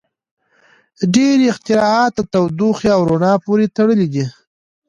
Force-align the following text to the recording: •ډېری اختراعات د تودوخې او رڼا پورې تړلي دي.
•ډېری 1.13 1.45
اختراعات 1.53 2.11
د 2.15 2.19
تودوخې 2.31 2.89
او 2.95 3.01
رڼا 3.11 3.33
پورې 3.45 3.65
تړلي 3.77 4.07
دي. 4.13 4.25